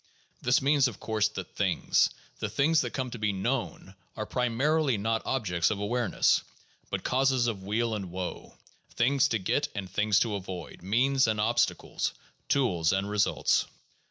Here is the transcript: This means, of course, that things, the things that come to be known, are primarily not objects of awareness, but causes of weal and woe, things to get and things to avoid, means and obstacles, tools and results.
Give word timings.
This 0.41 0.63
means, 0.63 0.87
of 0.87 0.99
course, 0.99 1.27
that 1.27 1.55
things, 1.55 2.09
the 2.39 2.49
things 2.49 2.81
that 2.81 2.89
come 2.89 3.11
to 3.11 3.19
be 3.19 3.31
known, 3.31 3.93
are 4.17 4.25
primarily 4.25 4.97
not 4.97 5.21
objects 5.25 5.69
of 5.69 5.77
awareness, 5.77 6.41
but 6.89 7.03
causes 7.03 7.45
of 7.45 7.61
weal 7.61 7.93
and 7.93 8.09
woe, 8.09 8.57
things 8.95 9.27
to 9.27 9.37
get 9.37 9.67
and 9.75 9.87
things 9.87 10.19
to 10.21 10.33
avoid, 10.33 10.81
means 10.81 11.27
and 11.27 11.39
obstacles, 11.39 12.15
tools 12.49 12.91
and 12.91 13.11
results. 13.11 13.67